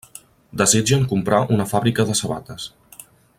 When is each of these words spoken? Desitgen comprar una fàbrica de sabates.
Desitgen 0.61 1.05
comprar 1.11 1.43
una 1.57 1.67
fàbrica 1.73 2.07
de 2.09 2.17
sabates. 2.21 2.67